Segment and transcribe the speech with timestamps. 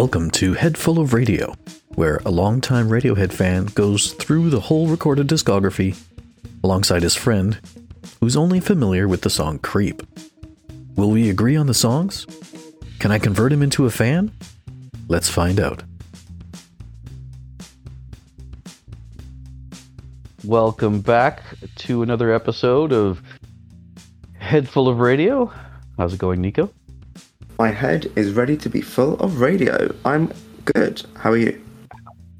[0.00, 1.56] Welcome to Head Full of Radio,
[1.96, 5.98] where a longtime Radiohead fan goes through the whole recorded discography
[6.62, 7.58] alongside his friend,
[8.20, 10.04] who's only familiar with the song Creep.
[10.94, 12.28] Will we agree on the songs?
[13.00, 14.30] Can I convert him into a fan?
[15.08, 15.82] Let's find out.
[20.44, 21.42] Welcome back
[21.74, 23.20] to another episode of
[24.38, 25.52] Head Full of Radio.
[25.96, 26.72] How's it going, Nico?
[27.58, 29.92] My head is ready to be full of radio.
[30.04, 30.32] I'm
[30.64, 31.04] good.
[31.16, 31.60] How are you?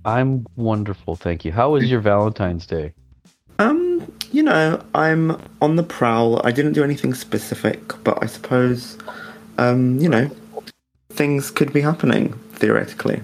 [0.05, 1.51] I'm wonderful, thank you.
[1.51, 2.95] How was your Valentine's Day?
[3.59, 6.41] Um, you know, I'm on the prowl.
[6.47, 8.97] I didn't do anything specific, but I suppose,
[9.59, 10.31] um, you know,
[11.11, 13.21] things could be happening theoretically.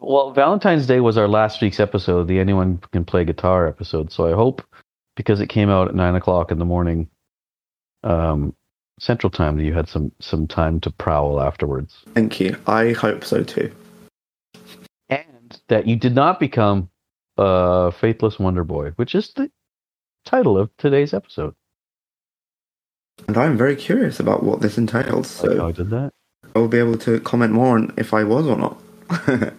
[0.00, 4.10] Well, Valentine's Day was our last week's episode, the Anyone Can Play Guitar episode.
[4.10, 4.60] So I hope,
[5.14, 7.08] because it came out at nine o'clock in the morning,
[8.02, 8.56] um,
[9.00, 12.56] Central Time, that you had some some time to prowl afterwards, Thank you.
[12.66, 13.72] I hope so too.
[15.08, 16.88] and that you did not become
[17.36, 19.50] a faithless wonder boy, which is the
[20.24, 21.54] title of today's episode.
[23.28, 26.12] And I'm very curious about what this entails, Like so I did that.
[26.54, 29.52] I will be able to comment more on if I was or not.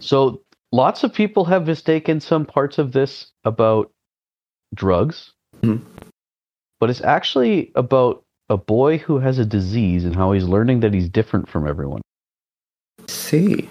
[0.00, 3.90] So lots of people have mistaken some parts of this about
[4.74, 5.80] drugs, Mhm.
[6.84, 10.92] But it's actually about a boy who has a disease and how he's learning that
[10.92, 12.02] he's different from everyone.
[13.08, 13.70] See,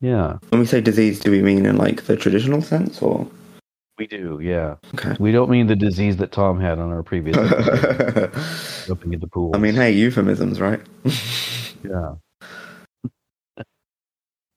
[0.00, 3.28] Yeah, when we say disease, do we mean in like the traditional sense or?
[3.96, 4.40] we do.
[4.42, 5.14] Yeah, Okay.
[5.20, 7.36] we don't mean the disease that Thom had on our previous
[8.88, 9.52] jumping in the pool.
[9.54, 10.80] I mean, hey, euphemisms, right?
[11.84, 12.14] yeah.
[13.56, 13.64] All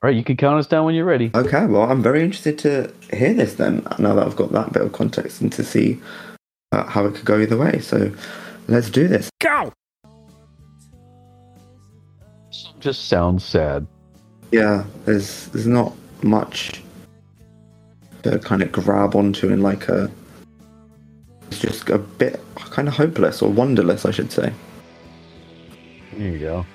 [0.01, 1.29] right, you can count us down when you're ready.
[1.35, 4.81] Okay, well, I'm very interested to hear this then, now that I've got that bit
[4.81, 6.01] of context and to see
[6.73, 7.77] Uh, how it could go either way.
[7.79, 8.11] So
[8.67, 9.29] let's do this.
[9.39, 9.71] Go!
[12.79, 13.85] Just sounds sad.
[14.51, 15.93] Yeah, there's there's not
[16.23, 16.81] much
[18.23, 20.09] to kind of grab onto in like a.
[21.51, 24.51] It's just a bit kind of hopeless or wonderless, I should say.
[26.13, 26.65] There you go.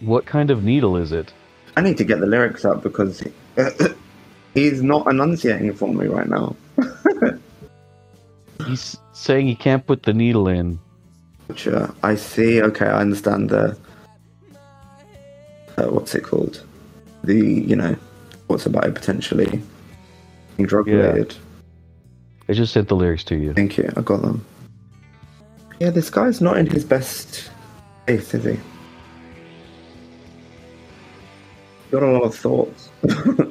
[0.00, 1.32] What kind of needle is it?
[1.74, 3.22] I need to get the lyrics up because
[4.54, 6.54] he's not enunciating for me right now.
[8.66, 10.78] He's saying he can't put the needle in.
[11.54, 12.62] Sure, I see.
[12.62, 13.76] Okay, I understand the.
[15.76, 16.62] Uh, what's it called?
[17.24, 17.96] The you know,
[18.46, 19.60] what's about it potentially
[20.58, 20.94] drug Yeah.
[20.94, 21.34] related.
[22.48, 23.52] I just sent the lyrics to you.
[23.54, 23.90] Thank you.
[23.96, 24.44] I got them.
[25.80, 27.50] Yeah, this guy's not in his best
[28.06, 28.58] face, is he?
[31.90, 32.88] Got a lot of thoughts.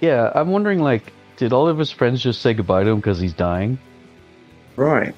[0.00, 3.20] Yeah, I'm wondering, like, did all of his friends just say goodbye to him because
[3.20, 3.78] he's dying?
[4.76, 5.14] right.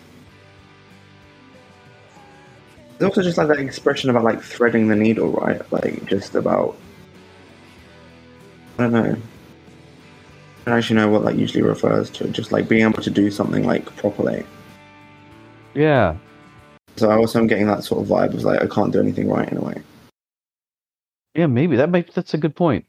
[2.99, 5.61] There's also just like that expression about like threading the needle, right?
[5.73, 6.77] Like just about.
[8.79, 9.17] I don't know.
[10.67, 12.29] I don't actually know what that usually refers to.
[12.29, 14.47] Just like being able to do something like properly.
[15.75, 16.17] Yeah.
[16.97, 19.29] So I also am getting that sort of vibe of like I can't do anything
[19.29, 19.83] right in a way.
[21.35, 21.77] Yeah, maybe.
[21.77, 22.87] That might that's a good point.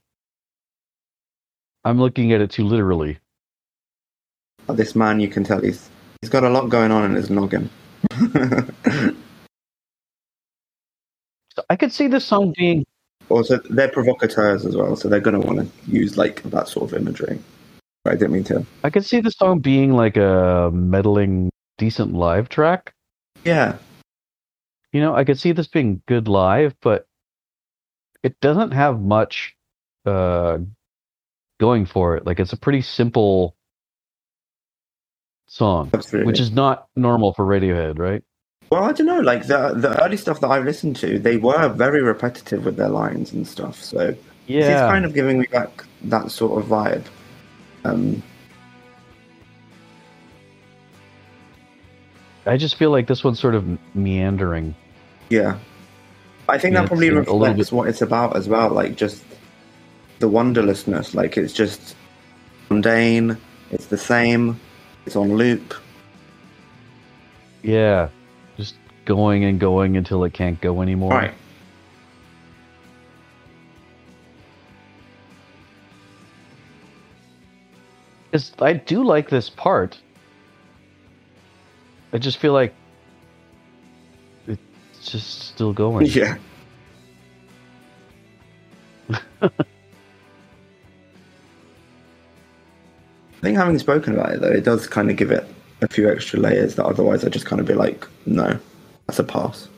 [1.85, 3.19] I'm looking at it too literally.
[4.67, 5.89] But this man, you can tell he's
[6.21, 7.69] he's got a lot going on in his noggin.
[11.55, 12.85] So I could see this song being
[13.29, 16.91] also, they're provocateurs as well, so they're going to want to use like that sort
[16.91, 17.39] of imagery.
[18.05, 18.65] I didn't mean to.
[18.83, 22.93] I could see the song being like a meddling decent live track.
[23.43, 23.77] Yeah,
[24.91, 27.07] You know, I could see this being good live, but
[28.21, 29.55] it doesn't have much
[30.05, 30.59] uh
[31.59, 32.25] going for it.
[32.25, 33.55] Like it's a pretty simple
[35.47, 36.27] song, absolutely.
[36.27, 38.23] which is not normal for Radiohead, right?
[38.71, 39.19] well, I don't know.
[39.19, 42.89] Like the the early stuff that I've listened to, they were very repetitive with their
[42.89, 43.81] lines and stuff.
[43.83, 44.17] So this
[44.47, 44.87] is Yeah.
[44.87, 47.03] kind of giving me back that sort of vibe.
[47.83, 48.23] Um,
[52.47, 53.65] I just feel like this one's sort of
[53.95, 54.75] meandering.
[55.29, 55.57] yeah,
[56.47, 58.69] I think Yeah, that probably it's a little reflects what it's about as well.
[58.69, 59.23] Like just
[60.19, 61.13] the wonderlessness.
[61.13, 61.95] Like it's just
[62.69, 63.37] mundane.
[63.71, 64.59] It's the same.
[65.05, 65.73] It's on loop.
[67.63, 68.09] Yeah.
[68.57, 68.75] Just
[69.05, 71.11] going and going until it can't go anymore.
[71.11, 71.33] Right.
[78.31, 79.97] It's, I do like this part.
[82.11, 82.73] I just feel like
[84.47, 84.59] it's
[85.11, 86.07] just still going.
[86.09, 86.37] Yeah.
[93.45, 95.45] think having spoken about it though, it does kind of give it
[95.81, 98.59] a few extra layers that otherwise I'd just kind of be like, no,
[99.07, 99.69] that's a pass.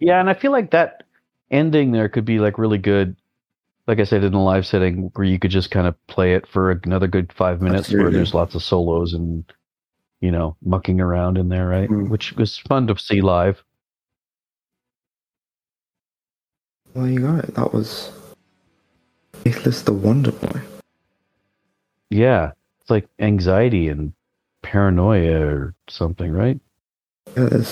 [0.00, 1.02] Yeah, and I feel like that
[1.50, 3.16] ending there could be like really good.
[3.88, 6.46] Like I said, in a live setting where you could just kind of play it
[6.46, 9.44] for another good five minutes, where there's lots of solos and
[10.20, 11.88] you know mucking around in there, right?
[11.88, 12.10] Mm.
[12.10, 13.64] Which was fun to see live.
[16.94, 17.40] Well, you go.
[17.40, 18.12] That was
[19.32, 20.60] Faithless the Wonder Boy.
[22.10, 24.12] Yeah, it's like anxiety and
[24.62, 26.58] paranoia or something, right?
[27.36, 27.62] Yeah.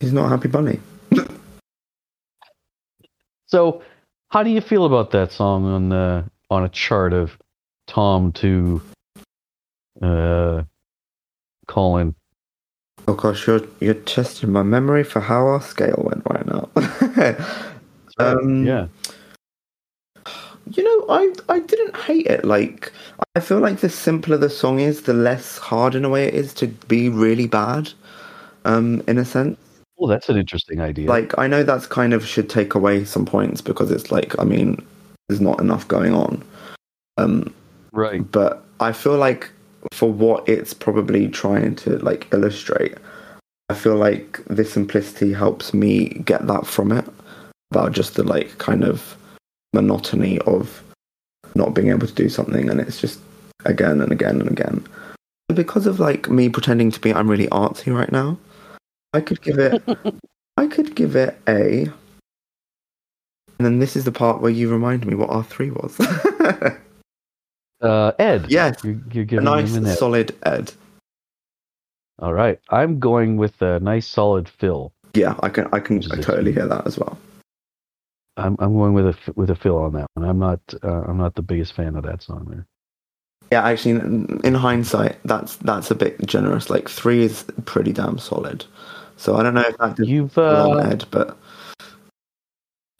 [0.00, 0.80] He's not a happy bunny.
[3.46, 3.82] So,
[4.30, 7.38] how do you feel about that song on the on a chart of
[7.86, 8.82] Thom to
[10.02, 10.64] uh,
[11.68, 12.16] Colin?
[13.06, 16.68] Oh gosh, you're you're testing my memory for how our scale went right now.
[18.18, 18.88] um, yeah,
[20.70, 22.44] You know, I I didn't hate it.
[22.44, 22.92] Like
[23.36, 26.34] I feel like the simpler the song is, the less hard in a way it
[26.34, 27.90] is to be really bad.
[28.64, 29.58] Um, in a sense.
[29.98, 31.08] well, that's an interesting idea.
[31.08, 34.44] Like I know that's kind of should take away some points because it's like I
[34.44, 34.84] mean,
[35.28, 36.42] there's not enough going on.
[37.18, 37.54] Um,
[37.92, 38.20] right?
[38.32, 39.50] but I feel like
[39.92, 42.94] for what it's probably trying to like illustrate,
[43.68, 47.06] I feel like the simplicity helps me get that from it
[47.70, 49.16] about just the like kind of
[49.74, 50.82] monotony of
[51.54, 53.20] not being able to do something and it's just
[53.64, 54.86] again and again and again.
[55.48, 58.38] Because of like me pretending to be I'm really artsy right now,
[59.12, 59.82] I could give it
[60.56, 61.86] I could give it a
[63.58, 65.98] and then this is the part where you remind me what R three was.
[67.84, 70.72] Uh, Ed, yes, you're, you're a nice him an solid Ed.
[72.18, 74.90] All right, I'm going with a nice solid Phil.
[75.12, 77.18] Yeah, I can I can Which is I a totally hear that as well.
[78.36, 80.28] I'm I'm going with a with a Phil on that one.
[80.28, 82.66] I'm not uh, I'm not the biggest fan of that song there.
[83.52, 86.70] Yeah, actually, in, in hindsight, that's that's a bit generous.
[86.70, 88.64] Like three is pretty damn solid.
[89.16, 91.38] So I don't know if that You've uh, Ed, but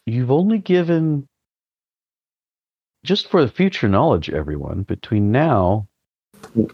[0.07, 1.27] you've only given
[3.05, 5.89] just for the future knowledge, everyone between now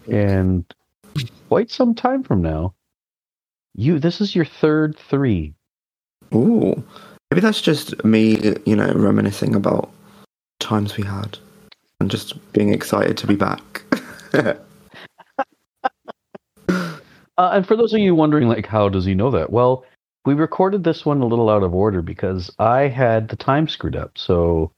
[0.09, 0.65] and
[1.49, 2.75] quite some time from now.
[3.75, 5.55] You this is your third three.
[6.35, 6.85] ooh,
[7.31, 9.91] maybe that's just me, you know, reminiscing about
[10.59, 11.39] times we had
[12.01, 13.83] and just being excited to be back.
[17.39, 19.49] Uh, and for those of you wondering, like, how does he know that?
[19.49, 19.83] Well,
[20.27, 23.97] we recorded this one a little out of order because I had the time screwed
[23.97, 24.73] up, so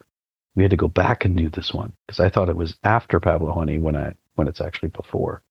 [0.55, 3.19] we had to go back and do this one because I thought it was after
[3.19, 5.43] Pablo Honey when I when it's actually before.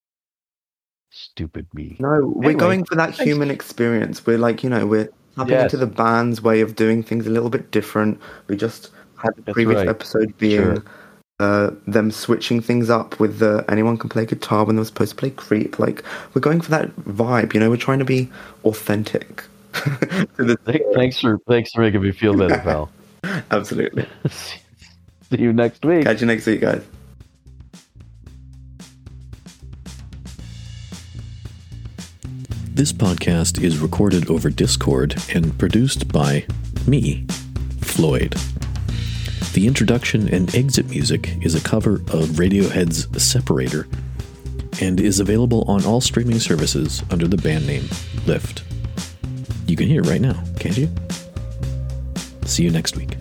[1.10, 1.98] Stupid me.
[2.00, 4.26] no, we're Anyway, going for that human experience.
[4.26, 5.74] We're like, you know, we're tapping Yes.
[5.74, 8.20] into the band's way of doing things a little bit different.
[8.48, 9.88] We just had the That's previous right.
[9.90, 10.84] episode being Sure.
[11.40, 15.12] uh, them switching things up with the anyone can play guitar when they were supposed
[15.12, 15.80] to play creep.
[15.80, 17.70] Like we're going for that vibe, you know.
[17.70, 18.30] We're trying to be
[18.66, 19.44] authentic.
[19.74, 20.58] to the
[20.96, 22.92] Thanks for thanks for making me feel better, pal.
[23.52, 24.06] absolutely.
[24.30, 26.04] See you next week.
[26.04, 26.84] Catch you next week, guys.
[32.74, 36.46] This podcast is recorded over Discord and produced by
[36.88, 37.26] me,
[37.82, 38.32] Floyd.
[39.54, 43.88] The introduction and exit music is a cover of Radiohead's Separator
[44.82, 47.88] and is available on all streaming services under the band name
[48.26, 48.64] Lift.
[49.68, 50.90] You can hear it right now, can't you?
[52.46, 53.21] See you next week.